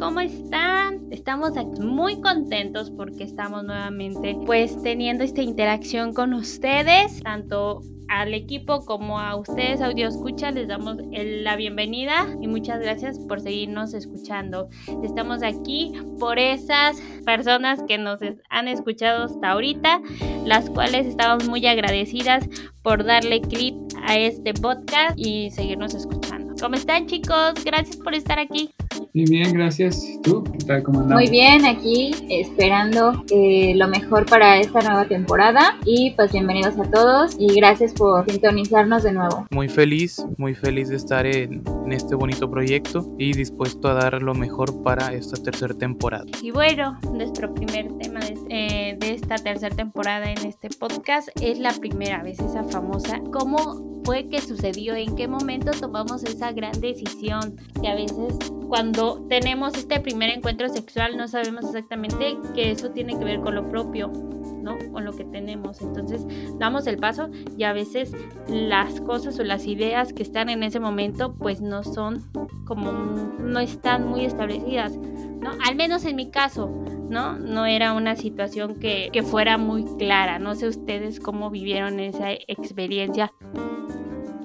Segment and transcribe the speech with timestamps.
[0.00, 1.12] ¿cómo están?
[1.12, 8.86] Estamos muy contentos porque estamos nuevamente pues teniendo esta interacción con ustedes, tanto al equipo
[8.86, 14.68] como a ustedes audio escucha les damos la bienvenida y muchas gracias por seguirnos escuchando.
[15.04, 20.00] Estamos aquí por esas personas que nos han escuchado hasta ahorita,
[20.46, 22.48] las cuales estamos muy agradecidas
[22.82, 26.54] por darle clic a este podcast y seguirnos escuchando.
[26.58, 27.52] ¿Cómo están chicos?
[27.64, 28.70] Gracias por estar aquí.
[29.14, 30.19] Muy bien, gracias.
[30.22, 30.44] ¿Tú?
[30.44, 30.82] ¿Qué tal?
[30.82, 35.78] ¿Cómo Muy bien, aquí esperando eh, lo mejor para esta nueva temporada.
[35.86, 39.46] Y pues bienvenidos a todos y gracias por sintonizarnos de nuevo.
[39.50, 44.34] Muy feliz, muy feliz de estar en, este bonito proyecto y dispuesto a dar lo
[44.34, 46.26] mejor para esta tercera temporada.
[46.42, 51.58] Y bueno, nuestro primer tema de, eh, de esta tercera temporada en este podcast es
[51.58, 54.94] la primera vez, esa famosa, ¿cómo fue que sucedió?
[54.94, 57.56] ¿En qué momento tomamos esa gran decisión?
[57.80, 63.18] Que a veces cuando tenemos este primer encuentro sexual no sabemos exactamente que eso tiene
[63.18, 64.78] que ver con lo propio, ¿no?
[64.92, 65.80] Con lo que tenemos.
[65.80, 66.24] Entonces
[66.58, 68.12] damos el paso y a veces
[68.48, 72.22] las cosas o las ideas que están en ese momento pues no son
[72.66, 75.52] como, no están muy establecidas, ¿no?
[75.66, 76.68] Al menos en mi caso,
[77.08, 77.38] ¿no?
[77.38, 80.38] No era una situación que, que fuera muy clara.
[80.38, 83.32] No sé ustedes cómo vivieron esa experiencia.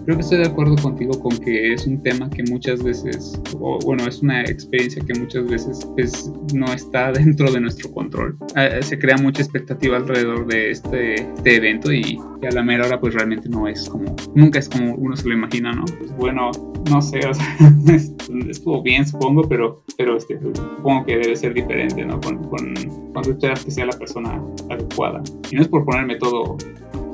[0.05, 3.79] Creo que estoy de acuerdo contigo con que es un tema que muchas veces, o
[3.79, 8.37] bueno, es una experiencia que muchas veces pues, no está dentro de nuestro control.
[8.55, 12.85] Ah, eh, se crea mucha expectativa alrededor de este, este evento y, a la mera
[12.85, 15.85] hora pues realmente no es como, nunca es como uno se lo imagina, ¿no?
[15.97, 16.51] Pues bueno,
[16.91, 17.57] no sé, o sea,
[18.47, 22.21] estuvo bien supongo, pero, pero este, supongo que debe ser diferente, ¿no?
[22.21, 22.75] Con, con,
[23.11, 25.23] cuando esperas que sea la persona adecuada.
[25.49, 26.57] Y no es por ponerme todo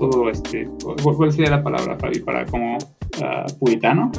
[0.01, 0.67] todo este,
[1.03, 2.19] ¿cuál sería la palabra, Fabi?
[2.21, 4.11] Para como uh, puritano.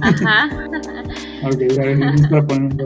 [0.00, 0.48] Ajá.
[1.44, 1.60] ok,
[1.98, 2.84] no es para ponerlo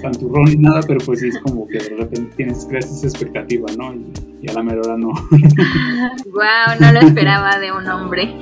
[0.00, 3.66] santurrón ni nada, pero pues sí es como que de repente tienes, creas esa expectativa,
[3.76, 3.92] ¿no?
[3.94, 5.08] Y, y a la mera hora no.
[6.32, 8.32] wow, no lo esperaba de un hombre.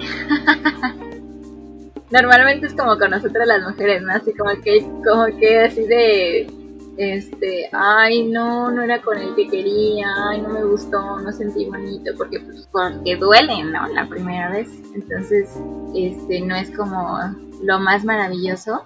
[2.10, 4.12] Normalmente es como con nosotras las mujeres, ¿no?
[4.12, 6.46] Así como que, como que así de
[6.96, 11.66] este, ay, no, no era con el que quería, ay, no me gustó, no sentí
[11.66, 12.68] bonito, porque pues
[13.04, 13.86] que duele, ¿no?
[13.88, 14.68] La primera vez.
[14.94, 15.50] Entonces,
[15.94, 17.18] este, no es como
[17.62, 18.84] lo más maravilloso,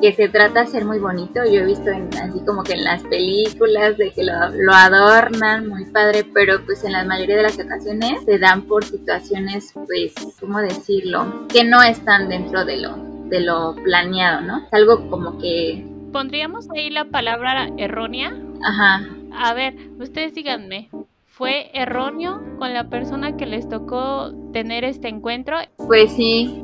[0.00, 1.44] que se trata de ser muy bonito.
[1.44, 5.84] Yo he visto así como que en las películas de que lo, lo, adornan muy
[5.86, 10.60] padre, pero pues en la mayoría de las ocasiones se dan por situaciones, pues, ¿cómo
[10.60, 11.46] decirlo?
[11.48, 12.96] Que no están dentro de lo,
[13.28, 14.58] de lo planeado, ¿no?
[14.66, 18.40] Es algo como que pondríamos ahí la palabra errónea.
[18.62, 19.04] Ajá.
[19.36, 20.88] A ver, ustedes díganme,
[21.26, 25.56] ¿fue erróneo con la persona que les tocó tener este encuentro?
[25.76, 26.62] Pues sí.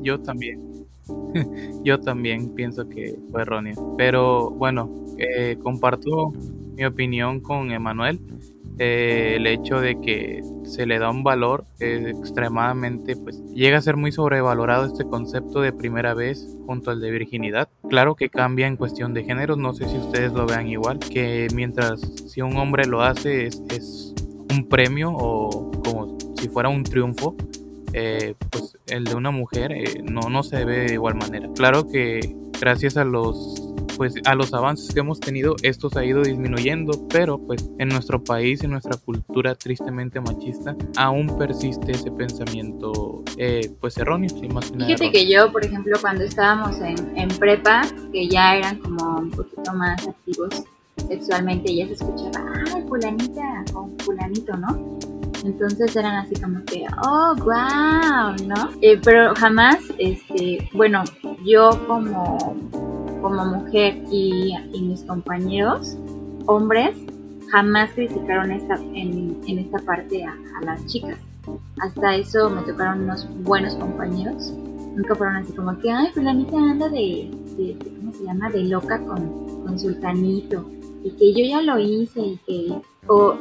[0.00, 0.86] Yo también.
[1.84, 3.94] Yo también pienso que fue erróneo.
[3.98, 6.32] Pero bueno, eh, comparto
[6.74, 8.20] mi opinión con Emanuel.
[8.78, 13.98] Eh, el hecho de que se le da un valor extremadamente, pues llega a ser
[13.98, 17.68] muy sobrevalorado este concepto de primera vez junto al de virginidad.
[17.92, 21.46] Claro que cambia en cuestión de géneros, no sé si ustedes lo vean igual, que
[21.54, 24.14] mientras si un hombre lo hace es,
[24.50, 27.36] un premio o como si fuera un triunfo,
[27.92, 31.50] eh, pues el de una mujer eh, no, no se ve de igual manera.
[31.54, 33.71] Claro que gracias a los
[34.02, 37.88] pues a los avances que hemos tenido esto se ha ido disminuyendo, pero pues en
[37.88, 44.28] nuestro país, en nuestra cultura tristemente machista, aún persiste ese pensamiento eh, pues erróneo.
[44.28, 49.30] Fíjate que yo, por ejemplo, cuando estábamos en, en prepa, que ya eran como un
[49.30, 50.64] poquito más activos
[51.06, 54.98] sexualmente, ya se escuchaba, ay, fulanita o fulanito, ¿no?
[55.44, 58.70] Entonces eran así como que, oh, wow, ¿no?
[58.80, 61.04] Eh, pero jamás, este, bueno,
[61.44, 62.56] yo como
[63.22, 65.96] como mujer y, mis compañeros,
[66.46, 66.96] hombres,
[67.50, 70.34] jamás criticaron esta, en, esta parte a,
[70.64, 71.18] las chicas.
[71.80, 74.52] Hasta eso me tocaron unos buenos compañeros.
[74.94, 78.50] Nunca fueron así como que, ay, fulanita anda de, de, ¿cómo se llama?
[78.50, 80.68] De loca con, con sultanito.
[81.02, 83.34] Y que yo ya lo hice y que o,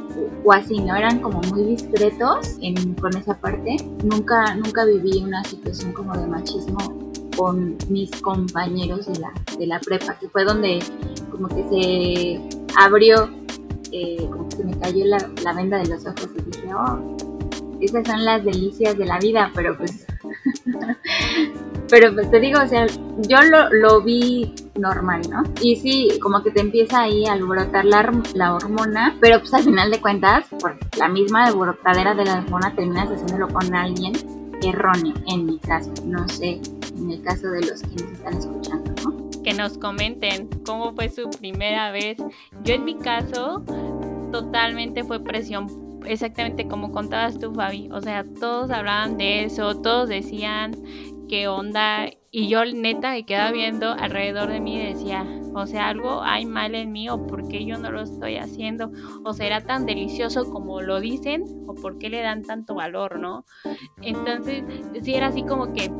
[0.43, 0.95] o, así, ¿no?
[0.95, 3.75] Eran como muy discretos en, con esa parte.
[4.03, 7.10] Nunca, nunca viví una situación como de machismo
[7.41, 10.77] con mis compañeros de la, de la prepa, que fue donde
[11.31, 13.31] como que se abrió,
[13.91, 17.17] eh, como que se me cayó la, la, venda de los ojos y dije, oh,
[17.79, 20.05] esas son las delicias de la vida, pero pues,
[21.89, 22.85] pero pues te digo, o sea,
[23.27, 25.41] yo lo, lo vi normal, ¿no?
[25.61, 29.63] Y sí, como que te empieza ahí a alborotar la, la hormona, pero pues al
[29.63, 34.13] final de cuentas, por la misma alborotadera de la hormona terminas haciéndolo con alguien
[34.61, 36.61] erróneo, en mi caso, no sé
[37.01, 39.31] en el caso de los que nos están escuchando, ¿no?
[39.43, 42.17] que nos comenten cómo fue su primera vez.
[42.63, 43.63] Yo en mi caso,
[44.31, 45.67] totalmente fue presión
[46.05, 47.89] exactamente como contabas tú, Fabi.
[47.91, 50.71] O sea, todos hablaban de eso, todos decían
[51.27, 52.07] qué onda.
[52.33, 56.45] Y yo neta me quedaba viendo alrededor de mí y decía, o sea, algo hay
[56.45, 58.91] mal en mí o por qué yo no lo estoy haciendo.
[59.25, 63.45] O será tan delicioso como lo dicen o por qué le dan tanto valor, ¿no?
[64.01, 64.63] Entonces,
[65.03, 65.91] sí era así como que,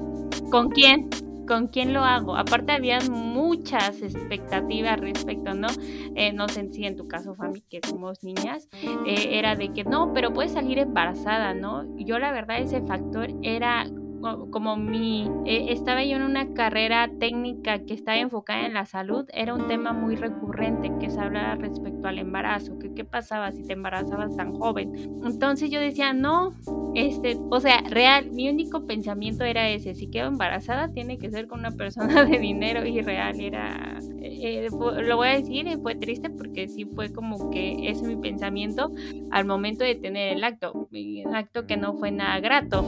[0.51, 1.09] ¿con quién?
[1.47, 2.35] ¿Con quién lo hago?
[2.35, 5.67] Aparte había muchas expectativas respecto, ¿no?
[6.15, 8.69] Eh, no sé si en tu caso, Fami, que somos niñas,
[9.07, 11.97] eh, era de que no, pero puedes salir embarazada, ¿no?
[11.97, 13.85] Yo la verdad ese factor era
[14.21, 19.25] como mi, eh, estaba yo en una carrera técnica que estaba enfocada en la salud,
[19.33, 23.63] era un tema muy recurrente que se hablaba respecto al embarazo, que qué pasaba si
[23.63, 24.93] te embarazabas tan joven.
[25.25, 26.53] Entonces yo decía, no,
[26.95, 31.47] este, o sea, real, mi único pensamiento era ese, si quedo embarazada tiene que ser
[31.47, 36.29] con una persona de dinero y real, era, eh, lo voy a decir, fue triste
[36.29, 38.91] porque sí fue como que ese es mi pensamiento
[39.31, 42.85] al momento de tener el acto, un acto que no fue nada grato.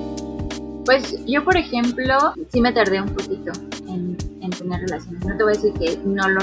[0.86, 3.52] Pues yo, por ejemplo, sí me tardé un poquito
[3.88, 4.18] en,
[4.58, 5.26] tener relaciones.
[5.26, 6.42] No te voy a decir que no lo,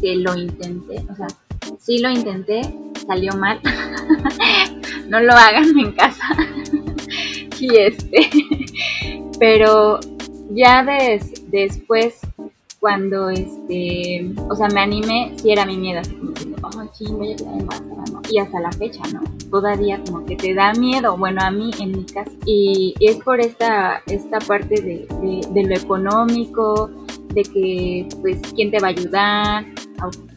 [0.00, 1.26] que lo intenté, o sea,
[1.78, 2.62] sí lo intenté,
[3.06, 3.60] salió mal.
[5.08, 6.24] no lo hagan en casa.
[7.60, 8.30] y este,
[9.38, 10.00] pero
[10.50, 10.84] ya
[11.48, 12.20] después
[12.80, 16.00] cuando este, o sea, me animé, sí era mi miedo,
[16.76, 18.22] voy a quedar embarazada, ¿no?
[18.30, 19.20] Y hasta la fecha, ¿no?
[19.50, 22.30] Todavía como que te da miedo, bueno, a mí en mi caso.
[22.46, 25.06] Y, es por esta, esta parte de,
[25.52, 26.90] de, lo económico,
[27.34, 29.66] de que, pues, quién te va a ayudar,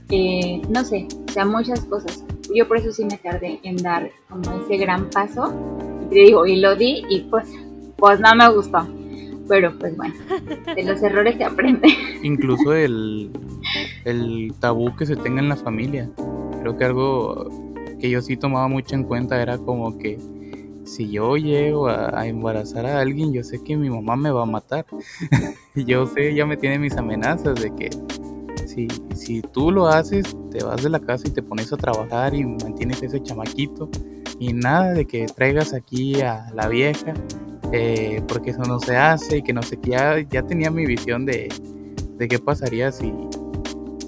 [0.10, 2.24] eh, no sé, o sea, muchas cosas.
[2.54, 5.54] Yo por eso sí me tardé en dar como ese gran paso.
[6.04, 7.48] Y te digo, y lo di y pues,
[7.98, 8.88] pues no me gustó
[9.48, 10.16] pero pues bueno,
[10.76, 11.88] de los errores se aprende.
[12.24, 13.30] Incluso el,
[14.06, 16.10] el tabú que se tenga en la familia.
[16.62, 17.50] Creo que algo
[18.00, 20.20] que yo sí tomaba mucho en cuenta era como que
[20.86, 24.46] si yo llego a, embarazar a alguien, yo sé que mi mamá me va a
[24.46, 24.86] matar.
[25.76, 27.90] yo sé, ya me tiene mis amenazas de que
[28.68, 32.34] si, si tú lo haces, te vas de la casa y te pones a trabajar
[32.34, 33.90] y mantienes ese chamaquito.
[34.40, 37.14] Y nada de que traigas aquí a la vieja
[37.72, 40.86] eh, porque eso no se hace y que no sé qué, ya, ya tenía mi
[40.86, 41.50] visión de,
[42.18, 43.12] de qué pasaría si,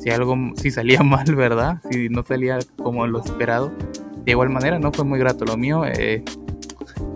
[0.05, 1.81] si algo, si salía mal, ¿verdad?
[1.89, 3.71] Si no salía como lo esperado.
[4.23, 5.45] De igual manera, no fue muy grato.
[5.45, 6.23] Lo mío, eh,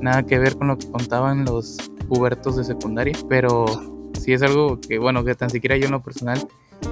[0.01, 1.77] nada que ver con lo que contaban los
[2.07, 3.68] pubertos de secundaria, pero
[4.19, 6.39] sí es algo que, bueno, que tan siquiera yo en lo personal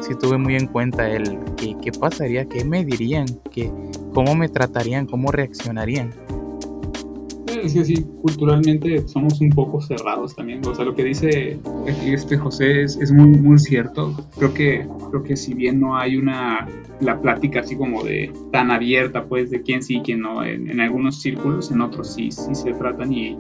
[0.02, 3.72] sí tuve muy en cuenta el que, qué pasaría, qué me dirían, que,
[4.14, 6.14] cómo me tratarían, cómo reaccionarían
[7.68, 10.66] es que sí, culturalmente somos un poco cerrados también.
[10.66, 11.60] O sea, lo que dice
[12.06, 14.16] este José es, muy, muy cierto.
[14.38, 16.68] Creo que, creo que si bien no hay una,
[17.00, 20.80] la plática así como de tan abierta, pues, de quién sí y quién no, en,
[20.80, 23.38] algunos círculos, en otros sí, sí se tratan y,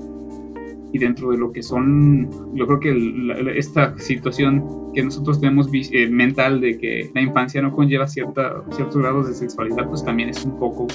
[0.93, 6.07] y dentro de lo que son, yo creo que esta situación que nosotros tenemos eh,
[6.09, 10.43] mental de que la infancia no conlleva cierta, ciertos grados de sexualidad, pues también es
[10.43, 10.87] un poco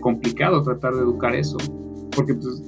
[0.00, 1.58] complicado tratar de educar eso
[2.14, 2.62] porque pues,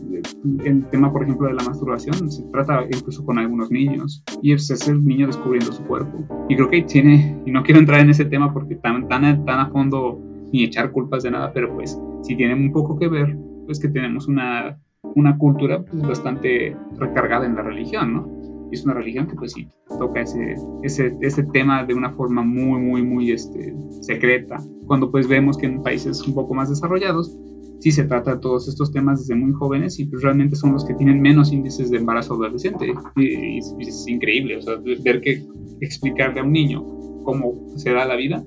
[0.64, 4.70] el tema, por ejemplo, de la masturbación se trata incluso con algunos niños y es,
[4.88, 6.26] el niño descubriendo su cuerpo.
[6.48, 9.60] Y creo que tiene, y no quiero entrar en ese tema porque tan, tan, tan
[9.60, 10.20] a fondo
[10.52, 13.36] ni echar culpas de nada, pero pues sí tiene un poco que ver,
[13.66, 14.78] pues que tenemos una,
[15.14, 18.44] una cultura pues, bastante recargada en la religión, ¿no?
[18.70, 22.80] Es una religión que pues sí toca ese, ese, ese tema de una forma muy,
[22.80, 24.58] muy, muy este, secreta.
[24.86, 27.36] Cuando pues vemos que en países un poco más desarrollados
[27.85, 30.95] sí se trata todos estos temas desde muy jóvenes y pues realmente son los que
[30.95, 32.95] tienen menos índices de embarazo adolescente.
[33.17, 35.45] Y, es increíble, o sea, ver que
[35.83, 36.83] explicarle a un niño
[37.25, 38.43] cómo se da la vida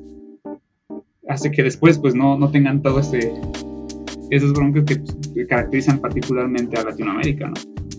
[1.30, 3.32] hace que después pues no, no tengan todo ese
[4.32, 7.54] esos broncos que, pues, caracterizan particularmente a Latinoamérica, ¿no?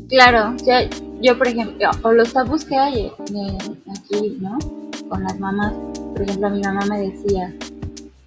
[0.09, 0.57] Claro,
[1.23, 3.59] yo por ejemplo, o los tabús que hay eh,
[3.97, 4.59] aquí, ¿no?
[5.09, 5.73] Con las mamás,
[6.15, 7.55] por ejemplo, mi mamá me decía,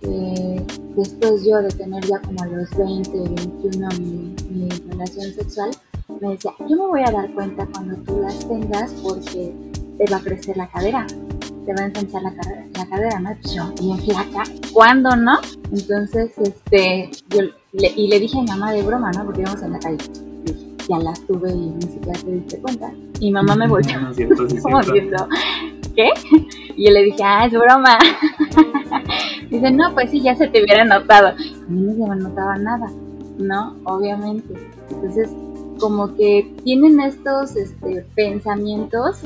[0.02, 5.72] después yo de tener ya como a los 20, 21 mi, mi relación sexual,
[6.20, 9.54] me decía, yo me voy a dar cuenta cuando tú las tengas porque
[9.98, 11.06] te va a crecer la cadera,
[11.66, 13.32] te va a ensanchar la, cadera, la cadera, ¿no?
[13.56, 14.44] Yo, bien flaca,
[14.74, 15.40] ¿cuándo no?
[15.72, 17.42] Entonces, este, yo
[17.74, 19.26] le, y le dije a mi mamá de broma, ¿no?
[19.26, 19.98] Porque íbamos en la calle.
[20.90, 22.92] ya las tuve y ni siquiera te diste cuenta.
[23.20, 24.00] Y mamá me volvió
[24.64, 25.28] como diciendo,
[25.96, 26.10] ¿qué?
[26.78, 27.98] Y yo le dije, ah, es broma.
[29.52, 31.28] Dice, no, pues sí, ya se te hubiera notado.
[31.28, 31.36] A
[31.68, 32.90] mí no se me notaba nada,
[33.38, 33.76] ¿no?
[33.84, 34.54] Obviamente.
[34.90, 35.30] Entonces,
[35.78, 39.22] como que tienen estos este, pensamientos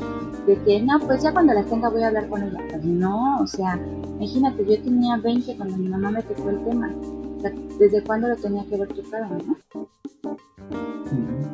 [0.48, 2.58] de que no, pues ya cuando las tenga voy a hablar con ella.
[2.68, 3.78] Pues no, o sea,
[4.18, 6.90] imagínate, yo tenía 20 cuando mi mamá me tocó el tema.
[7.36, 9.86] O sea, ¿desde cuándo lo tenía que haber tocado, no?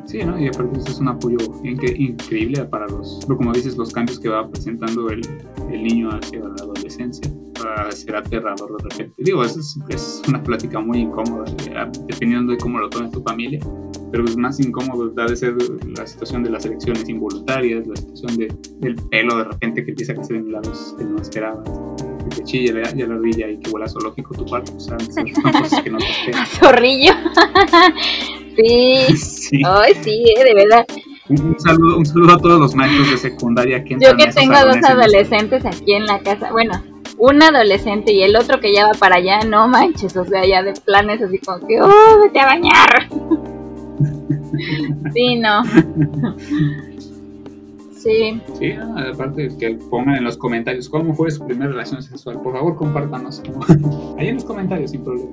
[0.05, 0.39] Sí, ¿no?
[0.39, 4.49] Y aparte eso es un apoyo increíble para los, como dices, los cambios que va
[4.49, 5.21] presentando el,
[5.69, 7.31] el niño hacia la adolescencia.
[7.63, 9.15] Para ser aterrador de repente.
[9.17, 13.21] Digo, eso es, es una plática muy incómoda, eh, dependiendo de cómo lo tome tu
[13.23, 13.59] familia
[14.13, 15.55] pero es más incómodo da de ser
[15.97, 20.11] la situación de las elecciones involuntarias, la situación de, del pelo de repente que empieza
[20.11, 21.67] a crecer en lados que no esperabas,
[22.23, 24.97] que te chille ya la rodilla y que vuela zoológico tu cuarto, o sea,
[25.51, 26.47] cosas que no te esperas.
[26.47, 27.11] Zorrillo.
[28.55, 29.17] sí.
[29.17, 29.61] sí.
[29.65, 30.85] Ay, sí, eh, de verdad.
[31.29, 34.77] Un, saludo, un saludo a todos los maestros de secundaria que Yo que tengo dos
[34.87, 36.73] adolescentes aquí en la casa, bueno,
[37.23, 40.61] un adolescente y el otro que ya va para allá, no manches, o sea, ya
[40.61, 43.09] de planes así como que, oh, vete a bañar.
[45.13, 45.63] Sí, no.
[47.91, 48.39] Sí.
[48.59, 48.71] Sí,
[49.11, 52.39] aparte que pongan en los comentarios cómo fue su primera relación sexual.
[52.41, 53.41] Por favor, compártanos.
[54.17, 55.31] Ahí en los comentarios, sin problema.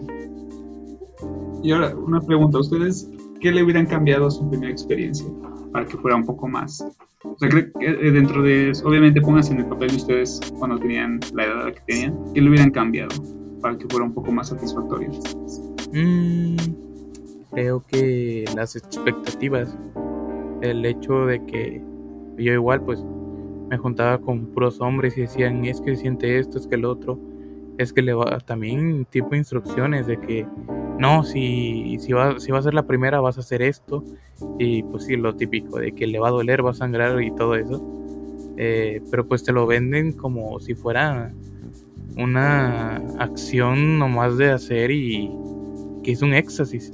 [1.62, 2.59] Y ahora, una pregunta.
[2.59, 3.09] ¿Ustedes
[3.40, 5.26] qué le hubieran cambiado a su primera experiencia
[5.72, 6.84] para que fuera un poco más?
[7.22, 8.72] O sea, que eh, dentro de.
[8.84, 12.18] Obviamente, pónganse en el papel de ustedes cuando tenían la edad que tenían.
[12.34, 13.14] ¿Qué le hubieran cambiado
[13.60, 15.10] para que fuera un poco más satisfactorio?
[15.92, 16.56] Mmm
[17.50, 19.76] creo que las expectativas,
[20.62, 21.82] el hecho de que
[22.38, 23.04] yo igual pues
[23.68, 27.18] me juntaba con puros hombres y decían es que siente esto, es que el otro,
[27.78, 30.46] es que le va también tipo instrucciones de que
[31.00, 34.04] no, si, si, va, si va a ser la primera vas a hacer esto
[34.59, 37.35] y pues sí, lo típico de que le va a doler, va a sangrar y
[37.35, 37.83] todo eso.
[38.59, 41.33] Eh, pero pues te lo venden como si fuera
[42.19, 45.30] una acción nomás de hacer y
[46.02, 46.92] que es un éxtasis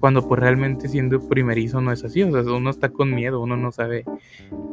[0.00, 3.56] cuando pues realmente siendo primerizo no es así, o sea, uno está con miedo, uno
[3.56, 4.04] no sabe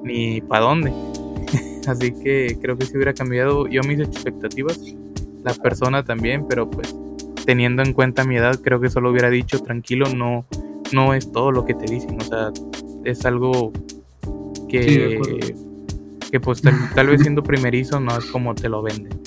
[0.03, 0.91] ni para dónde.
[1.87, 4.77] así que creo que si hubiera cambiado yo mis expectativas,
[5.45, 6.93] la persona también, pero pues
[7.47, 10.43] teniendo en cuenta mi edad, creo que solo hubiera dicho tranquilo, no,
[10.91, 12.51] no es todo lo que te dicen, o sea,
[13.05, 13.71] es algo
[14.67, 15.55] que,
[16.29, 19.17] que pues tal, tal vez siendo primerizo no es como te lo venden.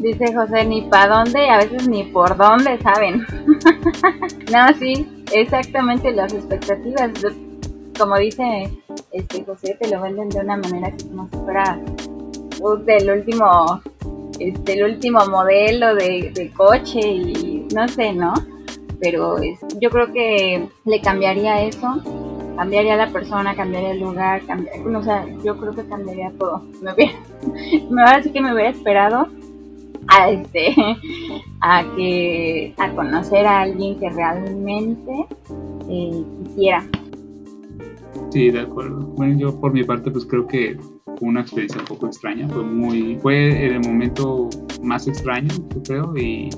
[0.00, 3.24] Dice José, ni para dónde, a veces ni por dónde saben.
[4.52, 7.10] no, sí, exactamente las expectativas.
[7.98, 8.70] Como dice
[9.12, 11.80] este José, te lo venden de una manera así como si fuera
[12.60, 13.80] uh, del último,
[14.40, 18.34] este, el último modelo de, coche y no sé, ¿no?
[19.00, 19.36] Pero
[19.80, 22.02] yo creo que le cambiaría eso
[22.60, 26.62] cambiaría la persona, cambiaría el lugar, cambiaría, o sea, yo creo que cambiaría todo.
[26.82, 27.14] Me hubiera,
[28.06, 29.28] ahora sí que me hubiera esperado
[30.08, 30.74] a este
[31.62, 35.26] a que a conocer a alguien que realmente
[35.88, 36.84] eh, quisiera
[38.30, 40.78] sí de acuerdo bueno yo por mi parte pues creo que
[41.18, 44.48] fue una experiencia un poco extraña fue muy fue el momento
[44.82, 46.50] más extraño yo creo y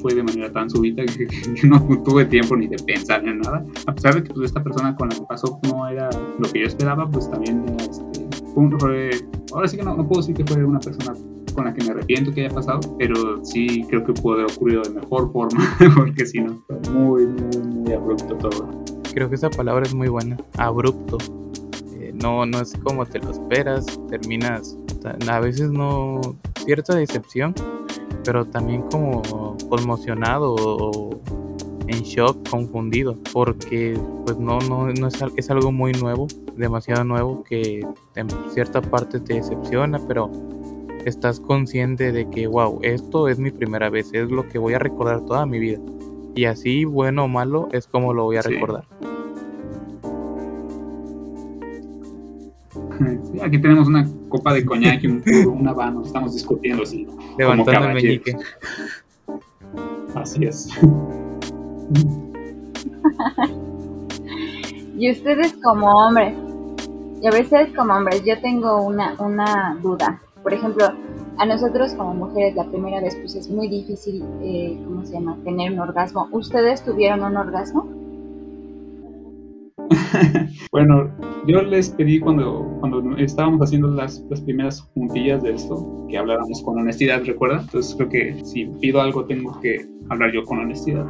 [0.00, 1.26] fue de manera tan súbita que,
[1.66, 4.94] no tuve tiempo ni de pensar en nada a pesar de que pues esta persona
[4.96, 8.20] con la que pasó no era lo que yo esperaba pues también este,
[8.78, 9.10] fue,
[9.52, 11.14] ahora sí que no, no puedo decir que fue una persona
[11.54, 14.82] con la que me arrepiento que haya pasado, pero sí creo que pudo haber ocurrido
[14.82, 18.79] de mejor forma, porque si no, fue muy, muy, muy abrupto todo.
[19.12, 21.18] Creo que esa palabra es muy buena, abrupto.
[21.98, 24.76] Eh, no, no es como te lo esperas, terminas,
[25.28, 26.20] a veces no,
[26.64, 27.54] cierta decepción,
[28.24, 29.22] pero también como
[29.68, 31.20] conmocionado o
[31.86, 37.42] en shock, confundido, porque pues no, no, no es, es algo muy nuevo, demasiado nuevo
[37.42, 40.30] que en cierta parte te decepciona, pero
[41.04, 44.78] estás consciente de que, wow, esto es mi primera vez, es lo que voy a
[44.78, 45.80] recordar toda mi vida.
[46.34, 48.84] Y así, bueno o malo, es como lo voy a recordar.
[53.42, 57.06] Aquí tenemos una copa de coñac y un una vano, estamos discutiendo así.
[57.38, 58.36] Levantando el meñique.
[60.14, 60.68] Así es.
[64.98, 66.34] y ustedes como hombres,
[67.22, 70.20] y a veces como hombres, yo tengo una, una duda.
[70.42, 70.86] Por ejemplo,
[71.38, 75.36] a nosotros como mujeres la primera vez pues es muy difícil, eh, ¿cómo se llama?,
[75.44, 76.28] tener un orgasmo.
[76.32, 77.99] ¿Ustedes tuvieron un orgasmo?
[80.72, 81.10] bueno,
[81.46, 86.62] yo les pedí cuando, cuando estábamos haciendo las, las, primeras juntillas de esto, que habláramos
[86.62, 87.60] con honestidad, ¿recuerda?
[87.62, 91.06] Entonces creo que si pido algo tengo que hablar yo con honestidad.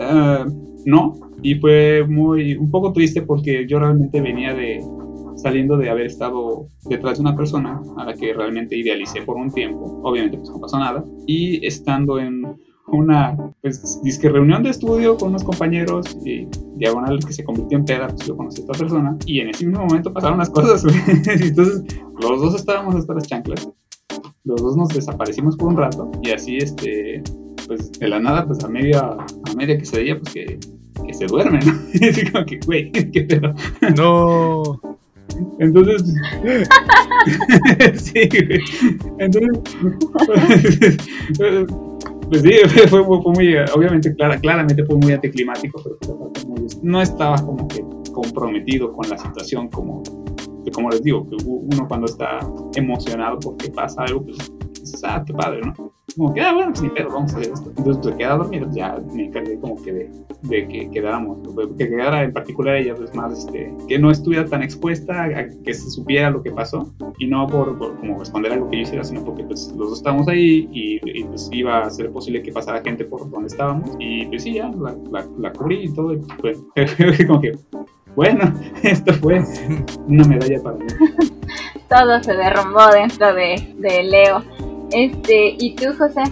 [0.00, 0.46] Ah,
[0.84, 4.80] no, y fue muy, un poco triste porque yo realmente venía de,
[5.36, 9.50] saliendo de haber estado detrás de una persona a la que realmente idealicé por un
[9.50, 12.42] tiempo, obviamente pues no pasó nada, y estando en
[12.88, 16.46] una, pues, disque reunión de estudio con unos compañeros y
[16.76, 19.66] diagonal que se convirtió en peda, pues yo conocí a esta persona y en ese
[19.66, 20.84] mismo momento pasaron las cosas,
[21.26, 21.82] Entonces,
[22.20, 23.68] los dos estábamos hasta las chanclas,
[24.44, 27.22] los dos nos desaparecimos por un rato y así, este,
[27.66, 30.58] pues, de la nada, pues, a media, a media que se veía, pues, que,
[31.06, 31.72] que se duerme, ¿no?
[31.94, 33.54] Y así como que, güey, qué pedo.
[33.96, 34.80] No.
[35.58, 36.14] Entonces,
[37.94, 38.60] sí, güey.
[39.18, 39.60] Entonces,
[42.32, 42.52] pues sí,
[42.88, 46.32] fue, fue, muy, obviamente, clara, claramente fue muy anticlimático, pero
[46.82, 50.02] no estaba como que comprometido con la situación, como,
[50.72, 52.38] como les digo, que uno cuando está
[52.74, 54.51] emocionado porque pasa algo, pues
[54.82, 55.92] dices, ah, qué padre, ¿no?
[56.16, 57.70] como que, ah, bueno, pues ni pedo, vamos a hacer esto.
[57.76, 60.10] Entonces, pues quedé dormido, ya me encargué como que de,
[60.42, 61.38] de, que quedáramos,
[61.78, 65.74] que quedara en particular ella, pues más, este, que no estuviera tan expuesta a que
[65.74, 69.24] se supiera lo que pasó y no por, como responder algo que yo hiciera, sino
[69.24, 73.04] porque pues los dos estábamos ahí y, pues iba a ser posible que pasara gente
[73.04, 76.58] por donde estábamos y pues sí, ya la, la, la cubrí y todo, y pues
[77.26, 77.52] como que,
[78.14, 79.42] bueno, esto fue
[80.08, 80.86] una medalla para mí.
[81.88, 84.71] todo se derrumbó dentro de, de Leo.
[84.92, 86.22] Este, ¿y tú, José?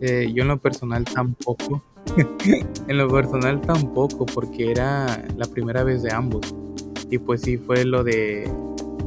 [0.00, 1.82] Eh, yo en lo personal tampoco.
[2.88, 6.54] en lo personal tampoco, porque era la primera vez de ambos.
[7.10, 8.50] Y pues sí fue lo de,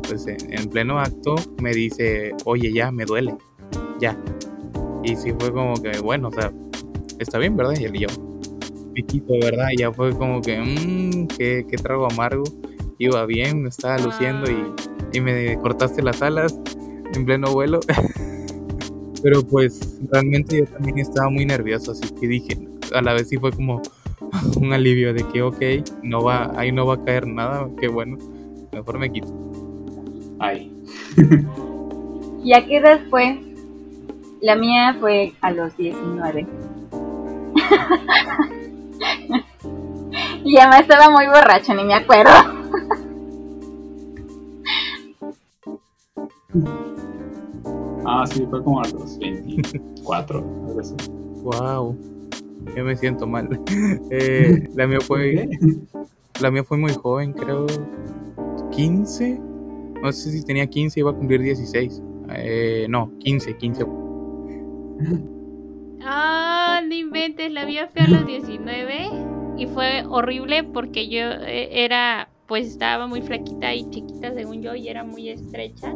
[0.07, 3.35] pues en, pleno acto me dice, oye, ya, me duele,
[3.99, 4.17] ya.
[5.03, 6.51] Y sí fue como que, bueno, o sea,
[7.19, 7.75] está bien, ¿verdad?
[7.79, 8.07] Y él y yo,
[8.93, 9.67] piquito, ¿verdad?
[9.77, 12.43] Ya fue como que, mmm, qué, qué trago amargo.
[12.97, 16.57] Iba bien, me estaba luciendo y, y me cortaste las alas
[17.13, 17.79] en pleno vuelo.
[19.21, 22.57] Pero pues realmente yo también estaba muy nervioso, así que dije,
[22.93, 23.81] a la vez sí fue como
[24.59, 25.61] un alivio de que, ok,
[26.03, 28.17] no va, ahí no va a caer nada, qué bueno,
[28.71, 29.27] mejor me quito.
[30.39, 30.71] Ay.
[32.43, 33.39] ¿Y a qué edad fue?
[34.41, 36.47] La mía fue a los 19.
[40.45, 42.31] y además estaba muy borracho, ni me acuerdo.
[48.11, 50.95] Ah, sí, fue como a los 24, algo así.
[51.43, 51.95] Wow,
[52.75, 53.47] yo me siento mal.
[54.09, 55.47] Eh, la mía fue.
[56.41, 57.67] La mía fue muy joven, creo.
[58.71, 59.39] 15.
[60.01, 62.01] No sé si tenía 15, iba a cumplir 16.
[62.31, 63.85] Eh, no, 15, 15.
[66.01, 69.09] Ah, no inventes, la mía fue a los 19
[69.57, 74.73] y fue horrible porque yo eh, era, pues estaba muy flaquita y chiquita según yo
[74.73, 75.93] y era muy estrecha.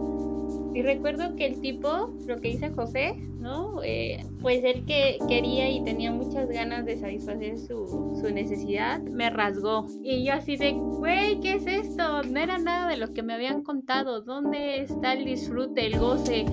[0.74, 3.82] Y recuerdo que el tipo, lo que dice José, ¿no?
[3.84, 9.30] Eh, pues él que quería y tenía muchas ganas de satisfacer su, su necesidad, me
[9.30, 9.86] rasgó.
[10.02, 12.24] Y yo así de, güey, ¿qué es esto?
[12.24, 14.22] No era nada de lo que me habían contado.
[14.22, 16.46] ¿Dónde está el disfrute, el goce?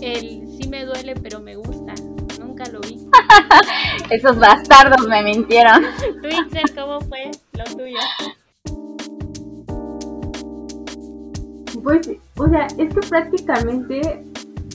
[0.00, 1.94] El sí me duele, pero me gusta.
[2.40, 2.98] Nunca lo vi.
[4.10, 5.84] Esos bastardos me mintieron.
[6.22, 7.98] Twixer, ¿cómo fue lo tuyo?
[11.86, 14.24] Pues, o sea, es que prácticamente,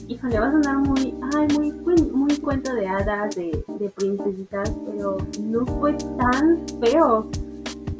[0.08, 1.70] híjole, va a sonar muy, ay, muy,
[2.10, 3.62] muy cuento de hadas, de,
[3.96, 7.30] princesitas, pero no fue tan feo.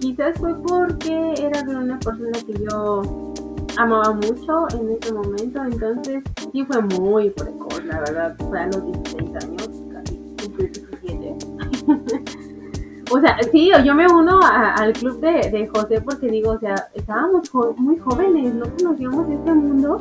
[0.01, 3.35] Quizás fue porque era de una persona que yo
[3.77, 8.83] amaba mucho en ese momento, entonces sí fue muy precoz, la verdad, fue a los
[9.12, 9.62] 16 años,
[13.14, 16.88] O sea, sí, yo me uno al club de, de, José porque digo, o sea,
[16.94, 20.01] estábamos muy jóvenes, no conocíamos este mundo,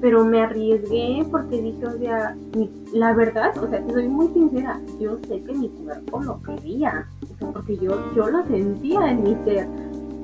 [0.00, 2.36] pero me arriesgué porque dije, o sea,
[2.92, 7.38] la verdad, o sea, soy muy sincera, yo sé que mi cuerpo lo quería, o
[7.38, 9.68] sea, porque yo, yo lo sentía en mi ser.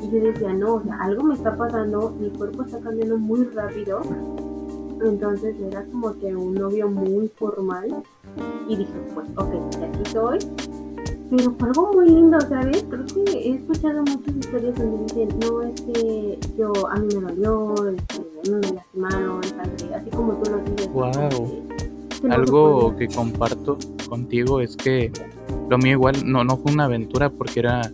[0.03, 3.45] Y yo decía, no, o sea, algo me está pasando, mi cuerpo está cambiando muy
[3.45, 4.01] rápido.
[5.01, 8.03] Entonces era como que un novio muy formal.
[8.69, 10.39] Y dije, pues, ok, aquí soy
[11.37, 12.85] pero fue algo muy lindo, ¿sabes?
[12.89, 17.33] Creo que he escuchado muchas historias donde dicen, no, es que yo, a mí me
[17.33, 19.41] dolió, este, me lastimaron,
[19.95, 20.93] así como tú lo dices.
[20.93, 22.31] Wow.
[22.31, 25.11] Algo que comparto contigo es que
[25.69, 27.93] lo mío igual no, no fue una aventura porque era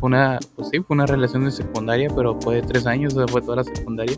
[0.00, 3.28] una, pues sí, fue una relación de secundaria, pero fue de tres años, o sea,
[3.28, 4.16] fue toda la secundaria.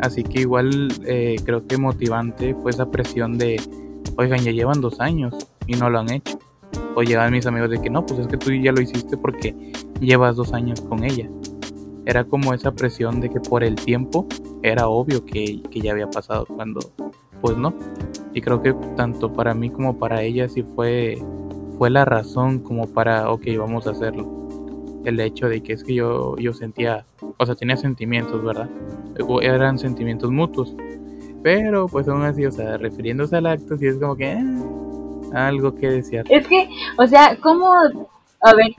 [0.00, 3.60] Así que igual eh, creo que motivante fue esa presión de,
[4.16, 5.34] oigan, ya llevan dos años
[5.66, 6.41] y no lo han hecho
[6.94, 9.54] o llegaban mis amigos de que no, pues es que tú ya lo hiciste porque
[10.00, 11.28] llevas dos años con ella.
[12.04, 14.26] Era como esa presión de que por el tiempo
[14.62, 16.80] era obvio que, que ya había pasado cuando
[17.42, 17.74] pues no.
[18.32, 21.18] Y creo que tanto para mí como para ella sí fue,
[21.76, 24.48] fue la razón como para, ok, vamos a hacerlo.
[25.04, 27.04] El hecho de que es que yo, yo sentía,
[27.36, 28.70] o sea, tenía sentimientos, ¿verdad?
[29.42, 30.74] Eran sentimientos mutuos.
[31.42, 34.32] Pero pues aún así, o sea, refiriéndose al acto, sí es como que...
[34.32, 34.71] Eh,
[35.34, 36.24] Algo que desear.
[36.28, 36.68] Es que,
[36.98, 37.72] o sea, ¿cómo?
[38.40, 38.72] A ver,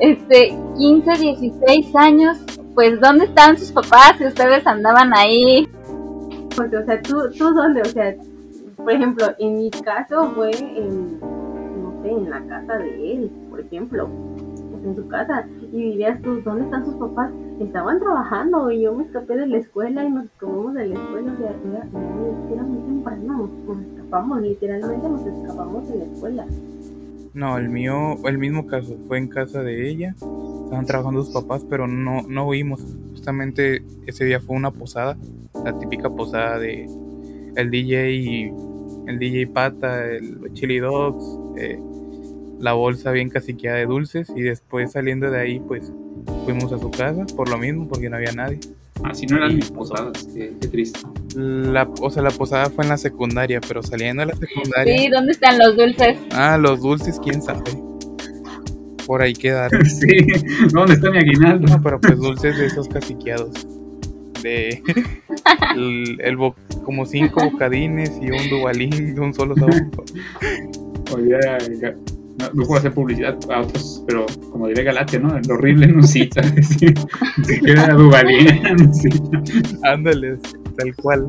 [0.00, 2.38] este, 15, 16 años,
[2.74, 5.68] pues ¿dónde están sus papás si ustedes andaban ahí?
[6.54, 7.82] Porque, o sea, ¿tú, tú dónde?
[7.82, 8.14] O sea,
[8.76, 13.60] por ejemplo, en mi caso fue en, no sé, en la casa de él, por
[13.60, 14.08] ejemplo,
[14.70, 15.46] pues en su casa.
[15.72, 17.30] Y dirías tú, ¿dónde están sus papás?
[17.60, 21.32] Estaban trabajando y yo me escapé de la escuela y nos escapamos de la escuela.
[21.32, 21.78] O sea, era,
[22.52, 26.46] era- muy temprano, nos escapamos, literalmente nos escapamos de la escuela.
[27.34, 30.14] No, el mío, el mismo caso, fue en casa de ella.
[30.64, 32.80] Estaban trabajando sus papás, pero no, no oímos.
[33.10, 35.16] Justamente ese día fue una posada,
[35.64, 36.88] la típica posada de
[37.56, 38.52] el DJ,
[39.06, 41.24] el DJ Pata, el Chili Dogs,
[41.56, 41.78] eh,
[42.60, 45.92] la bolsa bien caciqueada de dulces y después saliendo de ahí pues
[46.52, 48.58] fuimos a su casa por lo mismo porque no había nadie.
[49.04, 51.00] Así no eran mis posadas, qué, qué triste.
[51.36, 55.08] La, o sea, la posada fue en la secundaria, pero saliendo de la secundaria, Sí,
[55.08, 56.16] ¿dónde están los dulces?
[56.32, 57.60] ah, los dulces, quién sabe.
[59.06, 59.84] Por ahí quedaron.
[59.86, 60.08] Sí,
[60.72, 61.68] ¿dónde está mi aguinaldo?
[61.68, 63.50] No, pero pues dulces de esos caciqueados.
[64.42, 64.82] De
[65.76, 69.74] el, el bo- como cinco bocadines y un dubalín de un solo sabor.
[71.14, 71.36] Oye,
[72.38, 75.36] no, no puedo hacer publicidad a otros, pero como diría Galatia, ¿no?
[75.36, 76.42] El horrible Nusita.
[76.62, 76.94] sí,
[77.44, 79.42] Se queda Nusita.
[79.84, 80.40] Ándales,
[80.76, 81.26] tal cual.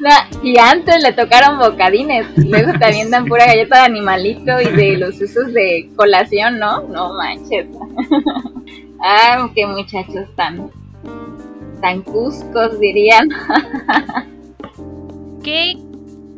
[0.00, 0.10] No,
[0.42, 5.20] y antes le tocaron bocadines, luego también dan pura galleta de animalito y de los
[5.20, 6.82] usos de colación, ¿no?
[6.82, 7.66] No manches.
[9.00, 10.70] Ah, qué muchachos tan,
[11.80, 13.28] tan cuscos dirían.
[15.44, 15.76] ¿Qué,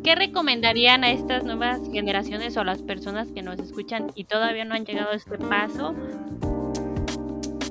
[0.03, 4.65] ¿Qué recomendarían a estas nuevas generaciones o a las personas que nos escuchan y todavía
[4.65, 5.95] no han llegado a este paso?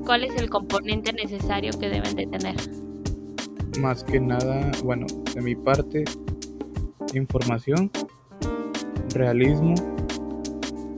[0.06, 2.56] ¿Cuál es el componente necesario que deben de tener?
[3.78, 6.04] Más que nada, bueno, de mi parte,
[7.12, 7.90] información,
[9.14, 9.74] realismo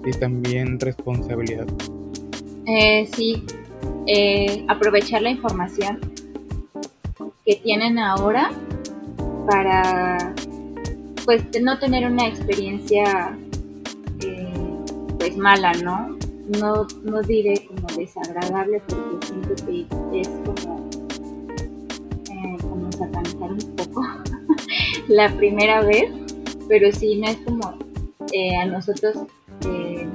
[0.06, 1.66] y también responsabilidad.
[2.66, 3.42] Eh, sí,
[4.06, 5.98] eh, aprovechar la información
[7.44, 8.52] que tienen ahora
[9.48, 10.34] para
[11.24, 13.36] pues no tener una experiencia
[14.22, 14.52] eh,
[15.18, 16.16] pues mala, ¿no?
[16.60, 20.88] No, no diré como desagradable porque siento que es como,
[22.30, 24.02] eh, como satanizar un poco
[25.08, 26.10] la primera vez,
[26.68, 27.74] pero sí, no es como
[28.32, 29.16] eh, a nosotros
[29.66, 30.06] eh,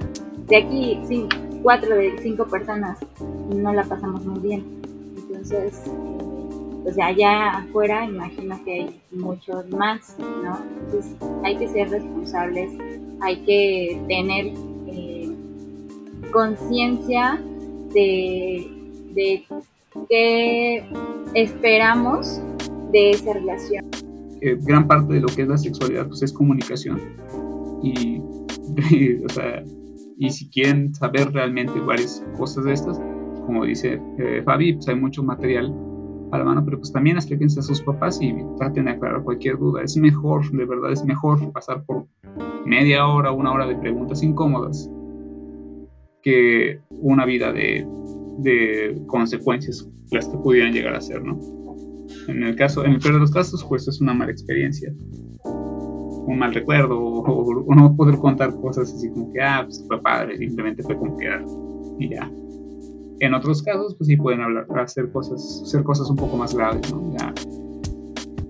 [0.48, 1.00] de aquí,
[1.62, 3.00] cuatro de cinco personas
[3.56, 4.64] no la pasamos muy bien.
[5.18, 5.84] Entonces,
[6.84, 10.60] pues allá afuera imagino que hay muchos más, ¿no?
[10.86, 12.72] Entonces hay que ser responsables,
[13.22, 14.54] hay que tener
[14.88, 15.32] eh,
[16.32, 17.42] conciencia
[17.94, 18.70] de,
[19.14, 19.46] de
[20.10, 20.84] qué
[21.34, 22.42] esperamos
[22.92, 23.86] de esa relación.
[24.42, 27.00] Gran parte de lo que es la sexualidad pues es comunicación.
[27.82, 28.22] Y,
[28.92, 29.64] y, o sea,
[30.18, 33.00] y si quieren saber realmente varias cosas de estas,
[33.46, 35.74] como dice eh, Fabi, pues hay mucho material
[36.34, 39.58] a la mano, pero pues también explíquense a sus papás y traten de aclarar cualquier
[39.58, 39.84] duda.
[39.84, 42.08] Es mejor, de verdad es mejor pasar por
[42.66, 44.90] media hora, una hora de preguntas incómodas
[46.24, 47.86] que una vida de,
[48.40, 51.40] de consecuencias, las que pudieran llegar a ser, ¿no?
[52.28, 54.94] En el caso, en el peor de los casos, pues es una mala experiencia,
[55.44, 60.38] un mal recuerdo, o, no poder contar cosas así como que, ah, pues fue padre,
[60.38, 61.44] simplemente fue como que, ah,
[62.00, 62.32] y ya.
[63.20, 66.92] En otros casos, pues sí pueden hablar, hacer cosas, hacer cosas un poco más graves,
[66.92, 67.16] ¿no?
[67.18, 67.34] Ya,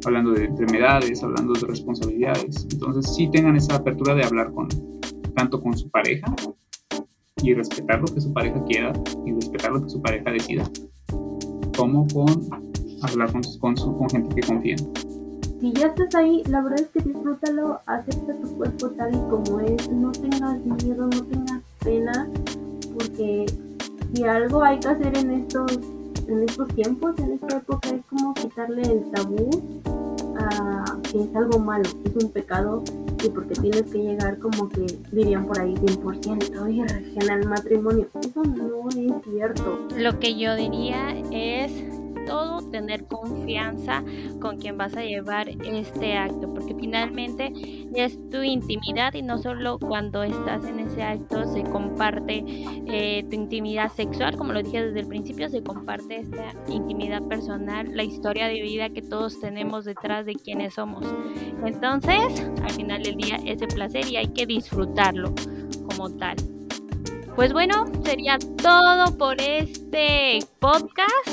[0.05, 2.67] hablando de enfermedades, hablando de responsabilidades.
[2.71, 4.67] Entonces sí tengan esa apertura de hablar con,
[5.35, 6.33] tanto con su pareja
[7.41, 8.93] y respetar lo que su pareja quiera
[9.25, 10.69] y respetar lo que su pareja decida,
[11.77, 12.27] como con
[13.01, 14.77] hablar con, con, su, con gente que confíen.
[15.59, 19.59] Si ya estás ahí, la verdad es que disfrútalo, acepta tu cuerpo tal y como
[19.61, 22.29] es, no tengas miedo, no tengas pena,
[22.97, 23.45] porque
[24.13, 25.79] si algo hay que hacer en estos,
[26.27, 29.49] en estos tiempos, en esta época, es como quitarle el tabú
[30.39, 32.83] a que es algo malo, es un pecado
[33.23, 38.07] y porque tienes que llegar como que dirían por ahí 100% virgen al matrimonio.
[38.21, 39.79] Eso no es cierto.
[39.97, 41.71] Lo que yo diría es
[42.25, 44.03] todo tener confianza
[44.39, 47.53] con quien vas a llevar este acto, porque finalmente
[47.95, 52.43] es tu intimidad y no solo cuando estás en ese acto se comparte
[52.87, 57.95] eh, tu intimidad sexual, como lo dije desde el principio, se comparte esta intimidad personal,
[57.95, 61.05] la historia de vida que todos tenemos detrás de quienes somos.
[61.65, 65.33] Entonces, al final del día, ese placer y hay que disfrutarlo
[65.87, 66.52] como tal.
[67.35, 71.29] Pues bueno, sería todo por este podcast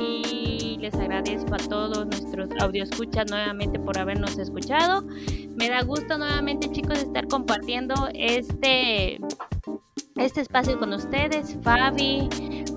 [0.00, 2.48] y les agradezco a todos nuestros
[2.82, 5.02] escuchas nuevamente por habernos escuchado.
[5.58, 9.18] Me da gusto nuevamente chicos estar compartiendo este
[10.16, 12.28] este espacio con ustedes, Fabi,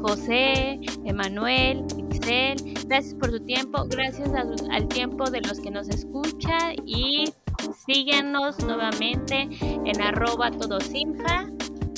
[0.02, 2.56] José, Emanuel, Pixel.
[2.88, 4.30] Gracias por su tiempo, gracias
[4.72, 7.32] al tiempo de los que nos escuchan y
[7.86, 10.50] síguenos nuevamente en arroba.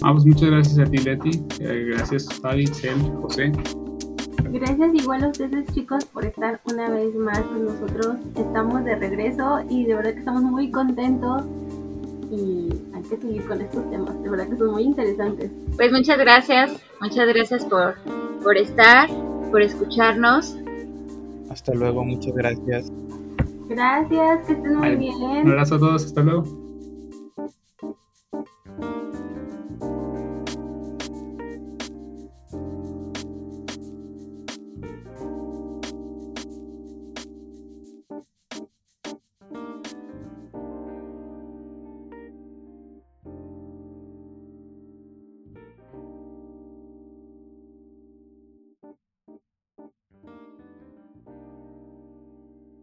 [0.01, 1.43] Ah, pues muchas gracias a ti, Leti.
[1.59, 3.51] Eh, gracias, Fabi, Pixel, José.
[4.51, 8.17] Gracias igual a ustedes chicos por estar una vez más con nosotros.
[8.35, 11.43] Estamos de regreso y de verdad que estamos muy contentos
[12.31, 15.51] y hay que seguir con estos temas, de verdad que son muy interesantes.
[15.75, 17.95] Pues muchas gracias, muchas gracias por,
[18.43, 19.09] por estar,
[19.51, 20.57] por escucharnos.
[21.49, 22.91] Hasta luego, muchas gracias.
[23.67, 25.15] Gracias, que estén muy bien.
[25.43, 26.64] Un abrazo a todos, hasta luego.